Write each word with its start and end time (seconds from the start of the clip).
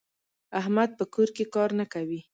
احمد 0.59 0.89
په 0.99 1.03
کور 1.13 1.29
کې 1.35 1.43
کار 1.55 1.69
نه 1.79 1.85
کوي. 1.93 2.19